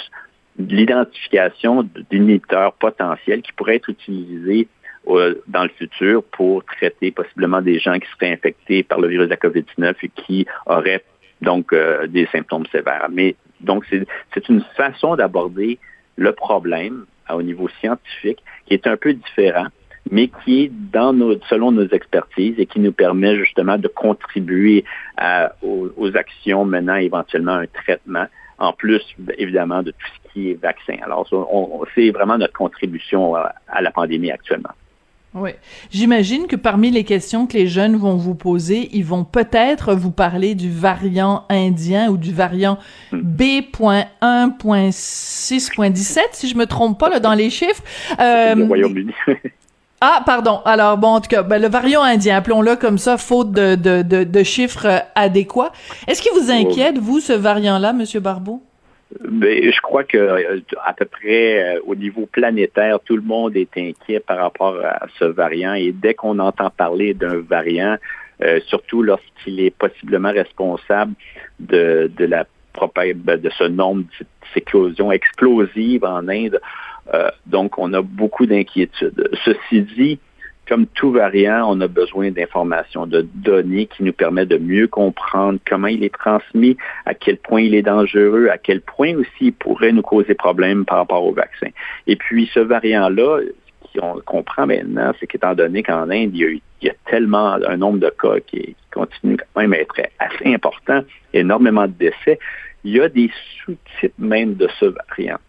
l'identification 0.57 1.87
d'inhibiteurs 2.09 2.73
potentiels 2.73 3.41
qui 3.41 3.51
pourraient 3.51 3.75
être 3.75 3.89
utilisés 3.89 4.69
euh, 5.09 5.35
dans 5.47 5.63
le 5.63 5.69
futur 5.69 6.23
pour 6.23 6.63
traiter 6.63 7.11
possiblement 7.11 7.61
des 7.61 7.79
gens 7.79 7.99
qui 7.99 8.07
seraient 8.11 8.31
infectés 8.31 8.83
par 8.83 9.01
le 9.01 9.09
virus 9.09 9.27
de 9.27 9.31
la 9.31 9.37
COVID-19 9.37 9.95
et 10.01 10.09
qui 10.09 10.45
auraient 10.65 11.03
donc 11.41 11.73
euh, 11.73 12.07
des 12.07 12.27
symptômes 12.27 12.65
sévères. 12.67 13.09
Mais 13.11 13.35
donc 13.59 13.85
c'est 13.89 14.47
une 14.47 14.61
façon 14.77 15.17
d'aborder 15.17 15.79
le 16.15 16.31
problème 16.31 17.05
au 17.29 17.41
niveau 17.41 17.67
scientifique 17.81 18.41
qui 18.65 18.73
est 18.73 18.87
un 18.87 18.95
peu 18.95 19.13
différent 19.13 19.67
mais 20.11 20.29
qui 20.43 20.63
est 20.63 20.71
dans 20.91 21.13
nos, 21.13 21.39
selon 21.49 21.71
nos 21.71 21.87
expertises 21.87 22.55
et 22.57 22.65
qui 22.65 22.79
nous 22.79 22.91
permet 22.91 23.37
justement 23.37 23.77
de 23.77 23.87
contribuer 23.87 24.83
aux, 25.61 26.15
actions 26.15 26.65
menant 26.65 26.95
éventuellement 26.95 27.53
un 27.53 27.67
traitement, 27.67 28.25
en 28.57 28.73
plus 28.73 29.03
évidemment 29.37 29.83
de 29.83 29.91
tout 29.91 30.07
ce 30.07 30.33
qui 30.33 30.49
est 30.51 30.55
vaccin. 30.55 30.95
Alors, 31.03 31.29
c'est 31.93 32.09
vraiment 32.09 32.37
notre 32.37 32.53
contribution 32.53 33.35
à, 33.35 33.53
la 33.81 33.91
pandémie 33.91 34.31
actuellement. 34.31 34.71
Oui. 35.35 35.51
J'imagine 35.91 36.47
que 36.47 36.55
parmi 36.55 36.89
les 36.89 37.03
questions 37.03 37.45
que 37.45 37.53
les 37.53 37.67
jeunes 37.67 37.97
vont 37.97 38.15
vous 38.15 38.33
poser, 38.33 38.89
ils 38.93 39.05
vont 39.05 39.23
peut-être 39.23 39.93
vous 39.93 40.09
parler 40.09 40.55
du 40.55 40.71
variant 40.71 41.45
indien 41.49 42.09
ou 42.09 42.17
du 42.17 42.33
variant 42.33 42.79
hmm. 43.11 43.21
B.1.6.17, 43.21 46.19
si 46.31 46.49
je 46.49 46.57
me 46.57 46.65
trompe 46.65 46.99
pas 46.99 47.09
là, 47.09 47.19
dans 47.19 47.35
les 47.35 47.51
chiffres. 47.51 47.83
Euh, 48.19 48.55
le 48.55 48.63
Royaume-Uni. 48.65 49.13
Ah, 50.01 50.23
pardon. 50.25 50.61
Alors, 50.63 50.97
bon, 50.97 51.09
en 51.09 51.21
tout 51.21 51.27
cas, 51.27 51.43
ben, 51.43 51.61
le 51.61 51.67
variant 51.67 52.01
indien, 52.01 52.37
appelons-le 52.37 52.77
comme 52.77 52.97
ça, 52.97 53.17
faute 53.17 53.51
de, 53.51 53.75
de, 53.75 54.01
de, 54.23 54.43
chiffres 54.43 54.85
euh, 54.85 54.99
adéquats. 55.15 55.73
Est-ce 56.07 56.21
qu'il 56.21 56.31
vous 56.31 56.49
inquiète, 56.49 56.97
vous, 56.97 57.19
ce 57.19 57.33
variant-là, 57.33 57.91
Monsieur 57.91 58.21
Barbeau? 58.21 58.61
Ben, 59.27 59.71
je 59.71 59.81
crois 59.81 60.05
que 60.05 60.17
euh, 60.17 60.61
à 60.85 60.93
peu 60.93 61.05
près 61.05 61.75
euh, 61.75 61.79
au 61.85 61.95
niveau 61.95 62.27
planétaire, 62.31 62.99
tout 63.03 63.17
le 63.17 63.23
monde 63.23 63.57
est 63.57 63.77
inquiet 63.77 64.21
par 64.21 64.37
rapport 64.37 64.77
à 64.85 65.07
ce 65.17 65.25
variant. 65.25 65.73
Et 65.73 65.91
dès 65.91 66.13
qu'on 66.13 66.39
entend 66.39 66.69
parler 66.69 67.13
d'un 67.13 67.41
variant, 67.41 67.97
surtout 68.67 69.03
lorsqu'il 69.03 69.59
est 69.59 69.75
possiblement 69.75 70.31
responsable 70.31 71.11
de, 71.59 72.09
de 72.15 72.23
la 72.23 72.45
ben, 72.95 73.37
de 73.37 73.49
ce 73.49 73.65
nombre 73.65 74.03
d'éclosions 74.55 75.11
explosives 75.11 76.05
en 76.05 76.27
Inde, 76.29 76.61
euh, 77.13 77.29
donc, 77.45 77.77
on 77.77 77.93
a 77.93 78.01
beaucoup 78.01 78.45
d'inquiétudes. 78.45 79.29
Ceci 79.43 79.81
dit, 79.81 80.19
comme 80.67 80.85
tout 80.85 81.11
variant, 81.11 81.65
on 81.67 81.81
a 81.81 81.87
besoin 81.87 82.29
d'informations, 82.29 83.07
de 83.07 83.27
données 83.33 83.87
qui 83.87 84.03
nous 84.03 84.13
permettent 84.13 84.49
de 84.49 84.59
mieux 84.59 84.87
comprendre 84.87 85.57
comment 85.67 85.87
il 85.87 86.03
est 86.03 86.13
transmis, 86.13 86.77
à 87.05 87.15
quel 87.15 87.37
point 87.37 87.61
il 87.61 87.73
est 87.73 87.81
dangereux, 87.81 88.49
à 88.49 88.59
quel 88.59 88.81
point 88.81 89.15
aussi 89.15 89.29
il 89.41 89.53
pourrait 89.53 89.91
nous 89.91 90.03
causer 90.03 90.35
problème 90.35 90.85
par 90.85 90.97
rapport 90.97 91.25
au 91.25 91.33
vaccin. 91.33 91.69
Et 92.05 92.15
puis, 92.15 92.49
ce 92.53 92.59
variant-là, 92.59 93.39
ce 93.91 93.99
qu'on 93.99 94.21
comprend 94.21 94.67
maintenant, 94.67 95.11
c'est 95.19 95.25
qu'étant 95.25 95.55
donné 95.55 95.81
qu'en 95.81 96.07
Inde, 96.11 96.35
il 96.35 96.61
y, 96.83 96.89
a 96.89 96.93
tellement 97.07 97.53
un 97.53 97.77
nombre 97.77 97.97
de 97.97 98.11
cas 98.21 98.39
qui, 98.45 98.59
qui 98.59 98.75
continue 98.91 99.37
quand 99.37 99.61
même 99.61 99.73
à 99.73 99.77
être 99.77 99.95
assez 100.19 100.53
important, 100.53 101.01
énormément 101.33 101.87
de 101.87 101.93
décès, 101.93 102.37
il 102.83 102.95
y 102.95 103.01
a 103.01 103.09
des 103.09 103.31
sous-types 103.65 104.13
même 104.19 104.53
de 104.53 104.69
ce 104.79 104.85
variant. 104.85 105.39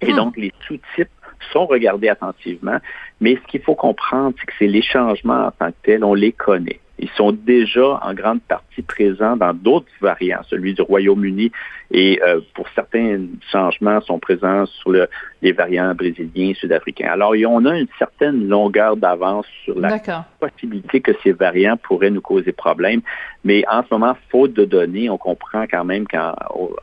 Et 0.00 0.12
hmm. 0.12 0.16
donc, 0.16 0.36
les 0.36 0.52
sous-types 0.66 1.08
sont 1.52 1.66
regardés 1.66 2.08
attentivement. 2.08 2.78
Mais 3.20 3.36
ce 3.36 3.50
qu'il 3.50 3.62
faut 3.62 3.74
comprendre, 3.74 4.34
c'est 4.38 4.46
que 4.46 4.52
c'est 4.58 4.66
les 4.66 4.82
changements 4.82 5.46
en 5.46 5.50
tant 5.50 5.70
que 5.70 5.76
tels, 5.82 6.04
on 6.04 6.14
les 6.14 6.32
connaît. 6.32 6.80
Ils 7.00 7.10
sont 7.10 7.30
déjà 7.30 8.00
en 8.02 8.12
grande 8.12 8.42
partie 8.42 8.82
présents 8.82 9.36
dans 9.36 9.54
d'autres 9.54 9.86
variants, 10.00 10.40
celui 10.48 10.74
du 10.74 10.82
Royaume-Uni 10.82 11.52
et 11.92 12.20
euh, 12.26 12.40
pour 12.54 12.68
certains 12.74 13.20
changements 13.52 14.00
sont 14.00 14.18
présents 14.18 14.66
sur 14.66 14.90
le, 14.90 15.08
les 15.40 15.52
variants 15.52 15.94
brésiliens, 15.94 16.54
sud-africains. 16.54 17.08
Alors, 17.08 17.34
on 17.46 17.64
a 17.66 17.78
une 17.78 17.86
certaine 17.98 18.48
longueur 18.48 18.96
d'avance 18.96 19.46
sur 19.64 19.78
la 19.78 20.00
possibilité 20.40 21.00
que 21.00 21.12
ces 21.22 21.32
variants 21.32 21.76
pourraient 21.76 22.10
nous 22.10 22.20
causer 22.20 22.52
problème. 22.52 23.00
Mais 23.44 23.64
en 23.70 23.82
ce 23.82 23.88
moment, 23.92 24.16
faute 24.30 24.52
de 24.54 24.64
données, 24.64 25.08
on 25.08 25.18
comprend 25.18 25.66
quand 25.70 25.84
même 25.84 26.04
qu'au 26.06 26.76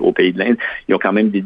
au 0.00 0.12
pays 0.12 0.32
de 0.32 0.38
l'Inde, 0.38 0.56
ils 0.88 0.94
ont 0.94 0.98
quand 0.98 1.12
même 1.12 1.30
des, 1.30 1.44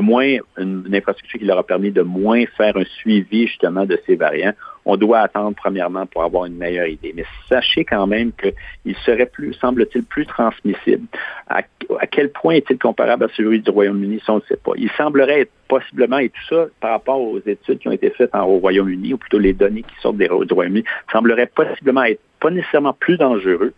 moins 0.00 0.36
une, 0.58 0.84
infrastructure 0.92 1.40
qui 1.40 1.46
leur 1.46 1.58
a 1.58 1.62
permis 1.62 1.90
de 1.90 2.02
moins 2.02 2.44
faire 2.56 2.76
un 2.76 2.84
suivi 2.84 3.46
justement 3.46 3.84
de 3.84 3.98
ces 4.06 4.16
variants. 4.16 4.52
On 4.84 4.96
doit 4.96 5.18
attendre 5.18 5.54
premièrement 5.54 6.06
pour 6.06 6.22
avoir 6.22 6.46
une 6.46 6.56
meilleure 6.56 6.86
idée. 6.86 7.12
Mais 7.14 7.24
sachez 7.48 7.84
quand 7.84 8.06
même 8.06 8.32
qu'il 8.32 8.96
serait 9.04 9.26
plus, 9.26 9.52
semble-t-il, 9.54 10.02
plus 10.04 10.24
transmissible. 10.24 11.06
À, 11.48 11.62
quel 12.10 12.30
point 12.30 12.54
est-il 12.54 12.78
comparable 12.78 13.24
à 13.24 13.28
celui 13.36 13.60
du 13.60 13.70
Royaume-Uni, 13.70 14.22
ça 14.24 14.32
on 14.32 14.36
ne 14.36 14.42
sait 14.42 14.56
pas. 14.56 14.72
Il 14.76 14.90
semblerait 14.92 15.42
être 15.42 15.52
possiblement, 15.68 16.18
et 16.18 16.30
tout 16.30 16.44
ça 16.48 16.66
par 16.80 16.92
rapport 16.92 17.20
aux 17.20 17.38
études 17.40 17.78
qui 17.78 17.88
ont 17.88 17.92
été 17.92 18.10
faites 18.10 18.34
au 18.34 18.58
Royaume-Uni, 18.58 19.12
ou 19.12 19.18
plutôt 19.18 19.38
les 19.38 19.52
données 19.52 19.82
qui 19.82 19.94
sortent 20.00 20.16
des, 20.16 20.28
du 20.28 20.54
Royaume-Uni, 20.54 20.84
semblerait 21.12 21.50
possiblement 21.54 22.04
être 22.04 22.20
pas 22.40 22.50
nécessairement 22.50 22.94
plus 22.94 23.18
dangereux, 23.18 23.74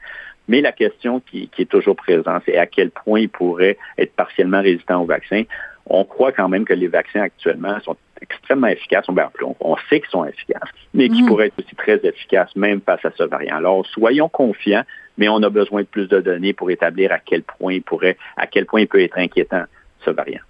mais 0.50 0.60
la 0.60 0.72
question 0.72 1.20
qui, 1.20 1.48
est 1.58 1.70
toujours 1.70 1.94
présente, 1.94 2.42
c'est 2.44 2.58
à 2.58 2.66
quel 2.66 2.90
point 2.90 3.20
il 3.20 3.28
pourrait 3.28 3.78
être 3.96 4.12
partiellement 4.16 4.60
résistant 4.60 5.00
au 5.00 5.04
vaccin. 5.04 5.44
On 5.86 6.04
croit 6.04 6.32
quand 6.32 6.48
même 6.48 6.64
que 6.64 6.72
les 6.72 6.88
vaccins 6.88 7.20
actuellement 7.20 7.78
sont 7.82 7.96
extrêmement 8.20 8.66
efficaces. 8.66 9.06
On, 9.08 9.14
on 9.60 9.76
sait 9.88 10.00
qu'ils 10.00 10.10
sont 10.10 10.24
efficaces, 10.24 10.68
mais 10.92 11.08
qu'ils 11.08 11.22
mhm. 11.22 11.28
pourraient 11.28 11.46
être 11.46 11.58
aussi 11.60 11.76
très 11.76 12.00
efficaces 12.04 12.54
même 12.56 12.80
face 12.80 13.04
à 13.04 13.12
ce 13.12 13.22
variant. 13.22 13.58
Alors, 13.58 13.86
soyons 13.86 14.28
confiants, 14.28 14.82
mais 15.18 15.28
on 15.28 15.40
a 15.44 15.50
besoin 15.50 15.82
de 15.82 15.86
plus 15.86 16.08
de 16.08 16.20
données 16.20 16.52
pour 16.52 16.68
établir 16.72 17.12
à 17.12 17.20
quel 17.20 17.44
point 17.44 17.74
il 17.74 17.82
pourrait, 17.82 18.16
à 18.36 18.48
quel 18.48 18.66
point 18.66 18.80
il 18.80 18.88
peut 18.88 19.00
être 19.00 19.18
inquiétant, 19.18 19.62
ce 20.04 20.10
variant. 20.10 20.42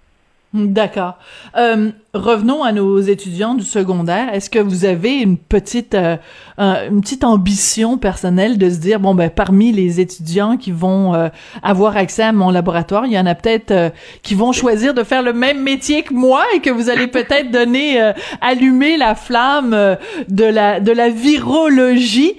D'accord. 0.53 1.17
Euh, 1.55 1.91
revenons 2.13 2.61
à 2.61 2.73
nos 2.73 2.99
étudiants 2.99 3.53
du 3.53 3.63
secondaire. 3.63 4.33
Est-ce 4.33 4.49
que 4.49 4.59
vous 4.59 4.83
avez 4.83 5.13
une 5.19 5.37
petite 5.37 5.95
euh, 5.95 6.17
une 6.57 6.99
petite 6.99 7.23
ambition 7.23 7.97
personnelle 7.97 8.57
de 8.57 8.69
se 8.69 8.75
dire 8.75 8.99
bon 8.99 9.15
ben 9.15 9.29
parmi 9.29 9.71
les 9.71 10.01
étudiants 10.01 10.57
qui 10.57 10.73
vont 10.73 11.15
euh, 11.15 11.29
avoir 11.63 11.95
accès 11.95 12.23
à 12.23 12.33
mon 12.33 12.49
laboratoire, 12.49 13.05
il 13.05 13.13
y 13.13 13.19
en 13.19 13.27
a 13.27 13.33
peut-être 13.33 13.93
qui 14.23 14.35
vont 14.35 14.51
choisir 14.51 14.93
de 14.93 15.03
faire 15.03 15.21
le 15.21 15.31
même 15.31 15.63
métier 15.63 16.03
que 16.03 16.13
moi 16.13 16.43
et 16.53 16.59
que 16.59 16.69
vous 16.69 16.89
allez 16.89 17.07
peut-être 17.21 17.49
donner 17.49 18.11
allumer 18.41 18.97
la 18.97 19.15
flamme 19.15 19.97
de 20.27 20.43
la 20.43 20.81
de 20.81 20.91
la 20.91 21.07
virologie 21.07 22.33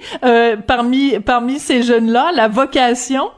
parmi 0.67 1.17
parmi 1.19 1.57
ces 1.57 1.81
jeunes 1.81 2.11
là, 2.11 2.31
la 2.31 2.47
vocation? 2.47 3.31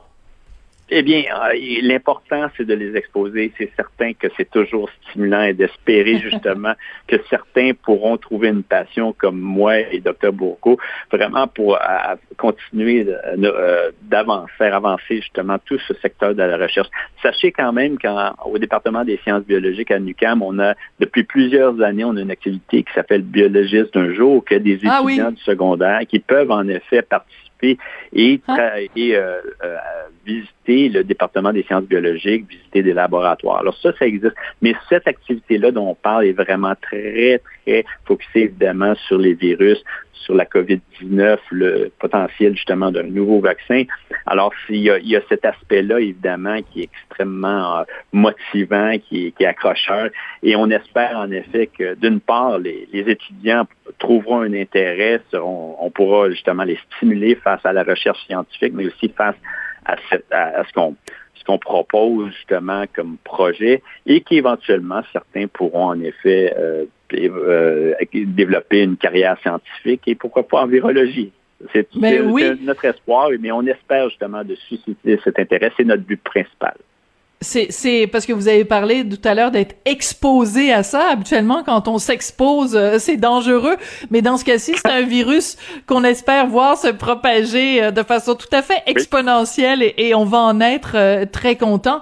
Eh 0.92 1.02
bien, 1.02 1.24
euh, 1.32 1.54
l'important, 1.82 2.48
c'est 2.56 2.66
de 2.66 2.76
les 2.76 2.96
exposer. 2.96 3.52
C'est 3.58 3.72
certain 3.76 4.14
que 4.14 4.28
c'est 4.38 4.50
toujours 4.50 4.90
stimulant 5.10 5.42
et 5.42 5.54
d'espérer 5.54 6.20
justement 6.24 6.74
que 7.08 7.16
certains 7.30 7.72
pourront 7.74 8.18
trouver 8.18 8.50
une 8.50 8.64
passion 8.64 9.14
comme 9.18 9.40
moi 9.40 9.80
et 9.80 10.00
Dr. 10.00 10.32
Bourgo, 10.32 10.78
vraiment 11.12 11.48
pour 11.48 11.80
continuer 12.38 13.08
euh, 13.08 13.92
d'avancer, 14.04 14.52
faire 14.58 14.76
avancer 14.76 15.22
justement 15.22 15.58
tout 15.66 15.80
ce 15.88 15.94
secteur 15.96 16.36
de 16.36 16.44
la 16.44 16.58
recherche. 16.58 16.90
Sachez 17.22 17.52
quand 17.52 17.74
même 17.74 17.98
qu'au 17.98 18.58
département 18.60 19.04
des 19.04 19.18
sciences 19.24 19.44
biologiques 19.44 19.92
à 19.92 20.00
NUCAM, 20.00 20.44
on 20.44 20.60
a 20.60 20.76
depuis 21.00 21.24
plusieurs 21.24 21.82
années, 21.82 22.06
on 22.06 22.16
a 22.16 22.22
une 22.22 22.32
activité 22.32 22.84
qui 22.84 22.94
s'appelle 22.94 23.24
biologiste 23.24 23.94
d'un 23.94 24.14
jour, 24.14 24.46
que 24.46 24.56
des 24.56 24.80
ah 24.86 25.02
étudiants 25.04 25.32
du 25.32 25.42
secondaire 25.42 26.02
qui 26.08 26.20
peuvent 26.20 26.52
en 26.52 26.68
effet 26.68 27.02
participer 27.02 27.45
et, 27.62 28.42
ah. 28.48 28.78
euh, 28.78 29.42
euh, 29.64 29.78
visiter 30.26 30.90
le 30.90 31.04
département 31.04 31.54
des 31.54 31.64
sciences 31.64 31.86
biologiques, 31.86 32.48
visiter 32.50 32.84
des 32.84 32.94
laboratoires. 32.94 33.60
Alors 33.60 33.78
ça, 33.78 33.92
ça 33.98 34.06
existe. 34.06 34.36
Mais 34.62 34.74
cette 34.90 35.08
activité-là 35.08 35.72
dont 35.72 35.90
on 35.90 35.96
parle 35.96 36.26
est 36.26 36.34
vraiment 36.34 36.74
très, 36.82 37.42
très 37.66 37.86
focusée 38.06 38.44
évidemment 38.44 38.96
sur 39.08 39.18
les 39.18 39.34
virus, 39.34 39.84
sur 40.26 40.34
la 40.34 40.46
COVID-19, 40.46 41.38
le 41.52 41.92
potentiel 42.00 42.56
justement 42.56 42.92
d'un 42.92 43.04
nouveau 43.04 43.40
vaccin. 43.40 43.84
Alors, 44.26 44.52
il 44.70 44.78
y 44.78 44.90
a, 44.90 44.98
il 44.98 45.08
y 45.08 45.16
a 45.16 45.22
cet 45.30 45.46
aspect-là, 45.46 46.00
évidemment, 46.00 46.60
qui 46.72 46.82
est 46.82 46.90
extrêmement 46.92 47.80
euh, 47.80 47.84
motivant, 48.12 48.96
qui 49.08 49.34
est, 49.40 49.46
accrocheur. 49.46 50.10
Et 50.42 50.56
on 50.56 50.70
espère 50.72 51.18
en 51.18 51.30
effet 51.30 51.68
que, 51.68 51.94
d'une 51.96 52.20
part, 52.20 52.58
les, 52.58 52.88
étudiants 52.94 53.68
trouveront 54.00 54.42
un 54.42 54.54
intérêt, 54.54 55.22
on 55.34 55.90
pourra 55.94 56.30
justement 56.30 56.64
les 56.64 56.80
stimuler 56.96 57.36
face 57.36 57.66
à 57.66 57.74
la 57.74 57.84
recherche 57.84 58.24
scientifique, 58.26 58.74
mais 58.74 58.88
aussi 58.88 59.10
face 59.10 59.36
à, 59.86 59.96
à, 60.32 60.64
ce 60.66 60.74
qu'on 60.74 60.96
ce 61.36 61.44
qu'on 61.44 61.60
propose 61.60 62.32
justement 62.34 62.86
comme 62.96 63.18
projet 63.24 63.84
et 64.06 64.22
qu'éventuellement 64.22 65.02
certains 65.14 65.48
pourront 65.48 65.90
en 65.90 66.02
effet 66.02 66.54
euh, 66.58 66.86
euh, 67.14 67.94
développer 68.14 68.84
une 68.84 68.98
carrière 68.98 69.38
scientifique 69.42 70.02
et 70.08 70.16
pourquoi 70.16 70.48
pas 70.48 70.62
en 70.62 70.68
virologie. 70.68 71.32
C'est 71.72 71.88
ben 71.96 72.58
notre 72.62 72.86
espoir, 72.86 73.30
mais 73.40 73.52
on 73.52 73.66
espère 73.66 74.10
justement 74.10 74.44
de 74.44 74.56
susciter 74.56 75.20
cet 75.24 75.40
intérêt. 75.40 75.72
C'est 75.78 75.86
notre 75.86 76.04
but 76.04 76.22
principal. 76.22 76.76
C'est 77.46 78.08
parce 78.08 78.26
que 78.26 78.34
vous 78.34 78.48
avez 78.48 78.66
parlé 78.66 79.08
tout 79.08 79.28
à 79.28 79.36
l'heure 79.36 79.52
d'être 79.52 79.76
exposé 79.86 80.74
à 80.74 80.84
ça. 80.84 81.12
Habituellement, 81.12 81.64
quand 81.64 81.88
on 81.88 82.00
s'expose, 82.00 82.76
euh, 82.76 82.98
c'est 83.00 83.18
dangereux. 83.18 83.76
Mais 84.10 84.22
dans 84.22 84.38
ce 84.38 84.44
cas-ci, 84.44 84.74
c'est 84.76 84.92
un 84.92 85.04
virus 85.04 85.58
qu'on 85.86 86.04
espère 86.04 86.48
voir 86.48 86.78
se 86.78 86.88
propager 86.88 87.84
euh, 87.84 87.92
de 87.92 88.04
façon 88.04 88.36
tout 88.36 88.48
à 88.52 88.62
fait 88.62 88.82
exponentielle 88.88 89.84
et, 89.98 90.16
on 90.16 90.26
va 90.26 90.40
en 90.40 90.62
être 90.62 90.94
euh, 90.96 91.26
très 91.26 91.56
content. 91.56 92.00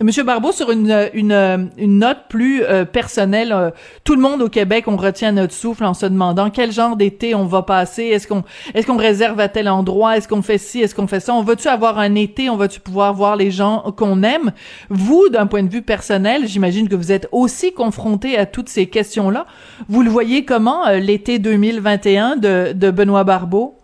Monsieur 0.00 0.24
Barbeau, 0.24 0.52
sur 0.52 0.70
une, 0.70 1.10
une, 1.14 1.70
une 1.78 1.98
note 1.98 2.18
plus 2.28 2.62
personnelle, 2.92 3.72
tout 4.04 4.14
le 4.14 4.20
monde 4.20 4.42
au 4.42 4.48
Québec, 4.48 4.84
on 4.88 4.96
retient 4.96 5.32
notre 5.32 5.54
souffle 5.54 5.84
en 5.84 5.94
se 5.94 6.06
demandant 6.06 6.50
quel 6.50 6.72
genre 6.72 6.96
d'été 6.96 7.34
on 7.34 7.44
va 7.44 7.62
passer. 7.62 8.04
Est-ce 8.04 8.26
qu'on 8.26 8.42
est-ce 8.74 8.86
qu'on 8.86 8.96
réserve 8.96 9.38
à 9.38 9.48
tel 9.48 9.68
endroit? 9.68 10.16
Est-ce 10.16 10.26
qu'on 10.26 10.42
fait 10.42 10.58
ci? 10.58 10.80
Est-ce 10.80 10.94
qu'on 10.94 11.06
fait 11.06 11.20
ça? 11.20 11.34
On 11.34 11.42
va-tu 11.42 11.68
avoir 11.68 11.98
un 11.98 12.14
été? 12.14 12.50
On 12.50 12.56
va-tu 12.56 12.80
pouvoir 12.80 13.14
voir 13.14 13.36
les 13.36 13.50
gens 13.50 13.92
qu'on 13.96 14.22
aime? 14.22 14.49
Vous, 14.88 15.28
d'un 15.28 15.46
point 15.46 15.62
de 15.62 15.70
vue 15.70 15.82
personnel, 15.82 16.46
j'imagine 16.46 16.88
que 16.88 16.94
vous 16.94 17.12
êtes 17.12 17.28
aussi 17.32 17.72
confronté 17.72 18.36
à 18.36 18.46
toutes 18.46 18.68
ces 18.68 18.86
questions-là. 18.86 19.46
Vous 19.88 20.02
le 20.02 20.10
voyez 20.10 20.44
comment, 20.44 20.86
euh, 20.86 20.98
l'été 20.98 21.38
2021 21.38 22.36
de, 22.36 22.72
de 22.72 22.90
Benoît 22.90 23.24
Barbeau? 23.24 23.76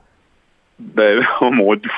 Ben, 0.78 1.24
oh 1.40 1.50
mon 1.50 1.74
dieu. 1.74 1.90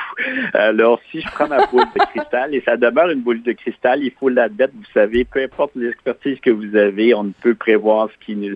Alors, 0.53 0.99
si 1.11 1.21
je 1.21 1.27
prends 1.31 1.47
ma 1.47 1.65
boule 1.67 1.85
de 1.95 2.05
cristal, 2.13 2.55
et 2.55 2.61
ça 2.61 2.77
demeure 2.77 3.09
une 3.09 3.21
boule 3.21 3.41
de 3.41 3.51
cristal, 3.51 4.03
il 4.03 4.11
faut 4.11 4.29
l'admettre, 4.29 4.73
vous 4.75 4.91
savez, 4.93 5.25
peu 5.25 5.43
importe 5.43 5.71
l'expertise 5.75 6.39
que 6.39 6.49
vous 6.49 6.75
avez, 6.75 7.13
on 7.13 7.25
ne 7.25 7.33
peut 7.41 7.55
prévoir 7.55 8.09
ce 8.09 8.25
qui 8.25 8.35
nous 8.35 8.55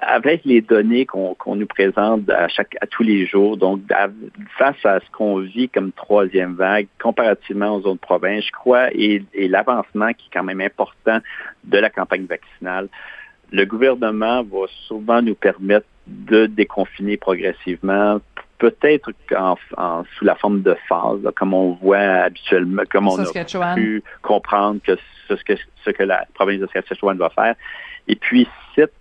avec 0.00 0.44
les 0.44 0.60
données 0.60 1.06
qu'on 1.06 1.36
nous 1.54 1.66
présente 1.66 2.28
à 2.30 2.48
chaque 2.48 2.76
à 2.80 2.86
tous 2.86 3.02
les 3.02 3.26
jours, 3.26 3.56
donc 3.56 3.82
face 4.58 4.84
à 4.84 5.00
ce 5.00 5.10
qu'on 5.12 5.38
vit 5.38 5.68
comme 5.68 5.92
troisième 5.92 6.54
vague 6.54 6.88
comparativement 7.00 7.76
aux 7.76 7.86
autres 7.86 8.00
provinces, 8.00 8.44
je 8.46 8.52
crois, 8.52 8.88
et, 8.92 9.22
l'avancement 9.34 10.12
qui 10.12 10.26
est 10.26 10.32
quand 10.32 10.44
même 10.44 10.60
important 10.60 11.18
de 11.64 11.78
la 11.78 11.90
campagne 11.90 12.26
vaccinale, 12.26 12.88
le 13.52 13.64
gouvernement 13.64 14.42
va 14.42 14.66
souvent 14.88 15.22
nous 15.22 15.36
permettre 15.36 15.86
de 16.06 16.46
déconfiner 16.46 17.16
progressivement, 17.16 18.20
peut-être 18.58 19.12
en, 19.36 20.04
sous 20.16 20.24
la 20.24 20.34
forme 20.34 20.62
de 20.62 20.76
phase, 20.88 21.20
comme 21.36 21.54
on 21.54 21.72
voit 21.72 21.98
habituellement, 21.98 22.82
comme 22.90 23.08
on 23.08 23.18
a 23.18 23.74
pu 23.74 24.02
comprendre 24.22 24.80
que 24.84 24.96
ce, 25.28 25.34
que 25.44 25.54
ce 25.84 25.90
que 25.90 26.02
la 26.02 26.24
province 26.34 26.60
de 26.60 26.66
Saskatchewan 26.72 27.16
va 27.18 27.30
faire. 27.30 27.54
Et 28.08 28.16
puis, 28.16 28.48
cette 28.74 28.92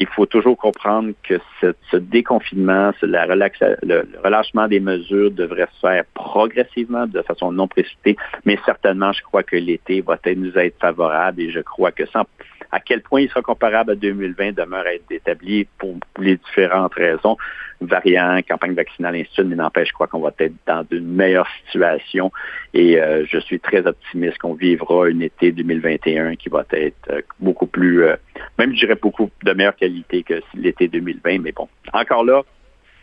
il 0.00 0.06
faut 0.06 0.24
toujours 0.24 0.56
comprendre 0.56 1.12
que 1.22 1.38
ce, 1.60 1.96
déconfinement, 1.96 2.92
le, 3.02 4.02
relâchement 4.24 4.66
des 4.66 4.80
mesures 4.80 5.30
devrait 5.30 5.68
se 5.74 5.80
faire 5.80 6.04
progressivement, 6.14 7.06
de 7.06 7.20
façon 7.20 7.52
non 7.52 7.68
précipitée, 7.68 8.16
mais 8.46 8.58
certainement, 8.64 9.12
je 9.12 9.22
crois 9.22 9.42
que 9.42 9.56
l'été 9.56 10.00
va 10.00 10.18
nous 10.34 10.56
être 10.56 10.78
favorable 10.80 11.42
et 11.42 11.50
je 11.50 11.60
crois 11.60 11.92
que 11.92 12.06
sans 12.06 12.24
à 12.72 12.80
quel 12.80 13.02
point 13.02 13.20
il 13.20 13.28
sera 13.28 13.42
comparable 13.42 13.92
à 13.92 13.94
2020 13.94 14.52
demeure 14.52 14.86
à 14.86 14.94
être 14.94 15.10
établi 15.10 15.66
pour 15.78 15.96
les 16.18 16.36
différentes 16.36 16.94
raisons, 16.94 17.36
variants, 17.80 18.40
campagne 18.46 18.74
vaccinale, 18.74 19.16
ainsi 19.16 19.30
de 19.38 19.42
mais 19.44 19.56
n'empêche, 19.56 19.88
je 19.88 19.92
crois 19.92 20.06
qu'on 20.06 20.20
va 20.20 20.32
être 20.38 20.54
dans 20.66 20.84
une 20.90 21.14
meilleure 21.14 21.48
situation. 21.64 22.30
Et 22.74 23.00
euh, 23.00 23.24
je 23.26 23.38
suis 23.38 23.58
très 23.58 23.86
optimiste 23.86 24.38
qu'on 24.38 24.54
vivra 24.54 25.06
un 25.06 25.20
été 25.20 25.52
2021 25.52 26.36
qui 26.36 26.48
va 26.48 26.64
être 26.72 27.10
euh, 27.10 27.22
beaucoup 27.38 27.66
plus, 27.66 28.04
euh, 28.04 28.16
même 28.58 28.72
je 28.74 28.80
dirais 28.80 28.98
beaucoup 29.00 29.30
de 29.42 29.52
meilleure 29.52 29.76
qualité 29.76 30.22
que 30.22 30.40
l'été 30.54 30.88
2020, 30.88 31.38
mais 31.40 31.52
bon, 31.52 31.68
encore 31.92 32.24
là, 32.24 32.42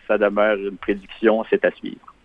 ça 0.08 0.18
demeure 0.18 0.56
une 0.56 0.78
prédiction, 0.78 1.44
c'est 1.50 1.66
à 1.66 1.72
suivre. 1.72 2.17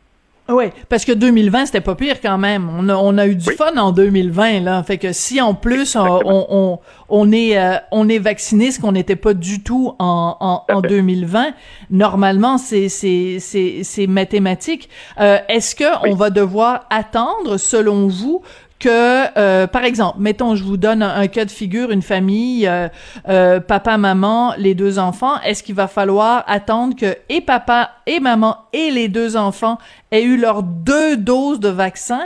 Oui, 0.49 0.65
parce 0.89 1.05
que 1.05 1.13
2020, 1.13 1.67
c'était 1.67 1.81
pas 1.81 1.95
pire 1.95 2.21
quand 2.21 2.37
même. 2.37 2.69
On 2.77 2.89
a, 2.89 2.97
on 2.97 3.17
a 3.17 3.27
eu 3.27 3.37
du 3.37 3.53
fun 3.53 3.77
en 3.77 3.93
2020, 3.93 4.61
là. 4.61 4.83
Fait 4.83 4.99
que 4.99 5.13
si 5.13 5.41
en 5.41 5.55
plus 5.55 5.95
on, 5.95 6.21
on, 6.25 6.79
on, 7.09 7.33
est 7.33 7.57
euh, 7.59 7.77
on 7.93 8.09
est 8.09 8.19
vacciné, 8.19 8.73
ce 8.73 8.81
qu'on 8.81 8.93
n'était 8.93 9.17
pas 9.17 9.35
du 9.35 9.63
tout 9.63 9.95
en, 10.01 10.37
en, 10.41 10.65
en 10.69 10.81
2020, 10.81 11.53
normalement 11.91 12.59
c'est 12.59 12.89
c'est 12.89 13.39
c'est 13.39 13.81
c'est 13.85 14.09
mathématique. 14.09 14.89
Euh, 15.21 15.39
Est-ce 15.49 15.77
que 15.77 16.09
on 16.11 16.15
va 16.17 16.31
devoir 16.31 16.87
attendre, 16.91 17.57
selon 17.57 18.09
vous, 18.09 18.43
que, 18.83 19.39
euh, 19.39 19.69
par 19.69 19.85
exemple, 19.85 20.17
mettons, 20.19 20.57
je 20.57 20.65
vous 20.65 20.77
donne 20.77 21.03
un, 21.03 21.29
cas 21.29 21.45
de 21.45 21.53
figure, 21.53 21.93
une 21.93 22.03
famille, 22.03 22.67
euh, 22.67 22.89
euh, 23.29 23.61
papa, 23.61 23.97
maman, 23.97 24.55
les 24.59 24.75
deux 24.75 24.99
enfants, 24.99 25.41
est-ce 25.43 25.62
qu'il 25.62 25.77
va 25.77 25.87
falloir 25.87 26.43
attendre 26.49 26.97
que 26.97 27.17
et 27.29 27.41
papa 27.41 27.93
et 28.07 28.19
maman 28.19 28.57
et 28.73 28.91
les 28.91 29.07
deux 29.07 29.37
enfants 29.37 29.79
aient 30.11 30.25
eu 30.25 30.37
leurs 30.37 30.65
deux 30.65 31.17
doses 31.17 31.61
de 31.61 31.69
vaccin 31.69 32.23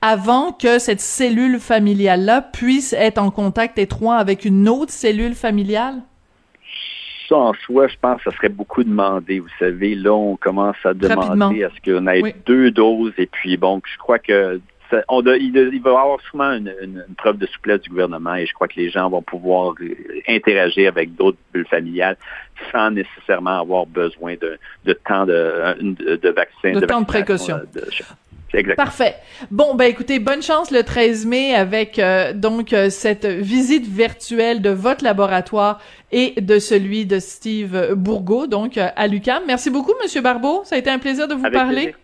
avant 0.00 0.50
que 0.50 0.80
cette 0.80 1.00
cellule 1.00 1.60
familiale-là 1.60 2.42
puisse 2.42 2.92
être 2.92 3.18
en 3.18 3.30
contact 3.30 3.78
étroit 3.78 4.16
avec 4.16 4.44
une 4.44 4.68
autre 4.68 4.90
cellule 4.90 5.36
familiale? 5.36 6.02
Ça, 7.28 7.36
en 7.36 7.52
soi, 7.64 7.86
je 7.86 7.94
pense 8.00 8.20
que 8.20 8.32
ça 8.32 8.36
serait 8.36 8.48
beaucoup 8.48 8.82
demandé. 8.82 9.38
Vous 9.38 9.46
savez, 9.60 9.94
là, 9.94 10.12
on 10.12 10.34
commence 10.34 10.74
à 10.82 10.92
demander 10.92 11.62
à 11.62 11.70
ce 11.70 11.88
qu'on 11.88 12.08
ait 12.08 12.34
deux 12.44 12.72
doses. 12.72 13.12
Et 13.18 13.26
puis, 13.26 13.56
bon, 13.56 13.80
je 13.84 13.96
crois 13.96 14.18
que 14.18 14.60
il, 14.92 15.80
va 15.82 15.90
y 15.90 15.94
avoir 15.94 16.20
souvent 16.30 16.52
une, 16.52 17.04
preuve 17.16 17.38
de 17.38 17.46
souplesse 17.46 17.80
du 17.82 17.90
gouvernement 17.90 18.34
et 18.34 18.46
je 18.46 18.52
crois 18.52 18.68
que 18.68 18.76
les 18.76 18.90
gens 18.90 19.08
vont 19.08 19.22
pouvoir 19.22 19.74
interagir 20.28 20.88
avec 20.88 21.14
d'autres 21.14 21.38
bulles 21.52 21.66
familiales 21.66 22.16
sans 22.72 22.90
nécessairement 22.90 23.60
avoir 23.60 23.86
besoin 23.86 24.34
de, 24.34 24.92
temps 25.06 25.26
de, 25.26 25.76
de, 25.80 26.28
vaccin. 26.30 26.78
De, 26.78 26.86
temps 26.86 27.00
de 27.00 27.06
précaution. 27.06 27.60
Euh, 27.76 28.74
Parfait. 28.76 29.14
Bon, 29.52 29.76
ben 29.76 29.84
écoutez, 29.84 30.18
bonne 30.18 30.42
chance 30.42 30.72
le 30.72 30.82
13 30.82 31.24
mai 31.24 31.54
avec 31.54 32.00
euh, 32.00 32.32
donc 32.32 32.72
euh, 32.72 32.90
cette 32.90 33.24
visite 33.24 33.86
virtuelle 33.86 34.60
de 34.60 34.70
votre 34.70 35.04
laboratoire 35.04 35.80
et 36.10 36.40
de 36.40 36.58
celui 36.58 37.06
de 37.06 37.20
Steve 37.20 37.94
Bourgault, 37.94 38.48
donc 38.48 38.76
à 38.76 39.06
l'UQAM. 39.06 39.44
Merci 39.46 39.70
beaucoup, 39.70 39.92
Monsieur 40.02 40.20
Barbeau. 40.20 40.62
Ça 40.64 40.74
a 40.74 40.78
été 40.78 40.90
un 40.90 40.98
plaisir 40.98 41.28
de 41.28 41.34
vous 41.34 41.48
parler. 41.50 41.94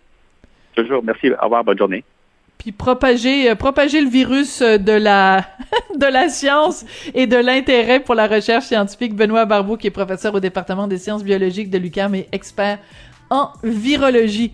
Toujours. 0.76 1.02
Merci. 1.02 1.30
Au 1.30 1.44
revoir. 1.44 1.64
Bonne 1.64 1.78
journée 1.78 2.04
propager 2.72 3.50
euh, 3.50 3.54
propager 3.54 4.00
le 4.00 4.08
virus 4.08 4.62
euh, 4.62 4.78
de 4.78 4.92
la 4.92 5.44
de 5.96 6.06
la 6.06 6.28
science 6.28 6.84
et 7.14 7.26
de 7.26 7.36
l'intérêt 7.36 8.00
pour 8.00 8.14
la 8.14 8.26
recherche 8.26 8.66
scientifique. 8.66 9.14
Benoît 9.14 9.44
Barbeau, 9.44 9.76
qui 9.76 9.86
est 9.86 9.90
professeur 9.90 10.34
au 10.34 10.40
département 10.40 10.86
des 10.86 10.98
sciences 10.98 11.24
biologiques 11.24 11.70
de 11.70 11.78
l'UQAM 11.78 12.14
et 12.14 12.28
expert 12.32 12.78
en 13.30 13.50
virologie. 13.62 14.52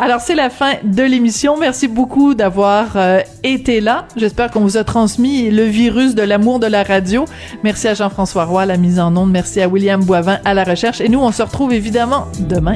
Alors 0.00 0.22
c'est 0.22 0.34
la 0.34 0.48
fin 0.48 0.76
de 0.82 1.02
l'émission. 1.02 1.58
Merci 1.58 1.86
beaucoup 1.86 2.34
d'avoir 2.34 2.96
euh, 2.96 3.20
été 3.42 3.82
là. 3.82 4.06
J'espère 4.16 4.50
qu'on 4.50 4.60
vous 4.60 4.78
a 4.78 4.84
transmis 4.84 5.50
le 5.50 5.64
virus 5.64 6.14
de 6.14 6.22
l'amour 6.22 6.58
de 6.58 6.66
la 6.66 6.82
radio. 6.82 7.26
Merci 7.62 7.86
à 7.86 7.92
Jean-François 7.92 8.46
Roy 8.46 8.62
à 8.62 8.66
la 8.66 8.78
mise 8.78 8.98
en 8.98 9.14
onde. 9.14 9.30
Merci 9.30 9.60
à 9.60 9.68
William 9.68 10.02
Boivin 10.02 10.38
à 10.46 10.54
la 10.54 10.64
recherche. 10.64 11.02
Et 11.02 11.10
nous, 11.10 11.20
on 11.20 11.32
se 11.32 11.42
retrouve 11.42 11.74
évidemment 11.74 12.28
demain. 12.38 12.74